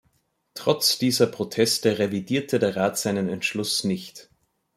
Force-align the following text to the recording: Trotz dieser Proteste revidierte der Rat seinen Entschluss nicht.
Trotz 0.55 0.97
dieser 0.97 1.27
Proteste 1.27 1.99
revidierte 1.99 2.57
der 2.57 2.75
Rat 2.75 2.97
seinen 2.97 3.29
Entschluss 3.29 3.83
nicht. 3.83 4.31